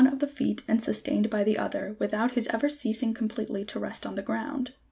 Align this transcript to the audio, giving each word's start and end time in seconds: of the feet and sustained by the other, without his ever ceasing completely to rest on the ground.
of 0.07 0.17
the 0.17 0.25
feet 0.25 0.63
and 0.67 0.81
sustained 0.81 1.29
by 1.29 1.43
the 1.43 1.59
other, 1.59 1.95
without 1.99 2.31
his 2.31 2.47
ever 2.47 2.67
ceasing 2.67 3.13
completely 3.13 3.63
to 3.63 3.77
rest 3.77 4.03
on 4.03 4.15
the 4.15 4.23
ground. 4.23 4.73